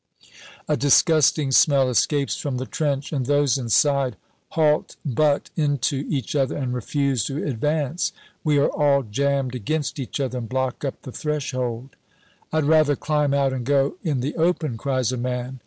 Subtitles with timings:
[0.67, 4.15] A disgusting smell escapes from the trench, and those inside
[4.49, 8.11] halt butt into each other, and refuse to advance.
[8.43, 11.89] We are all jammed against each other and block up the threshold.
[12.51, 15.59] "I'd rather climb out and go in the open!" cries a man.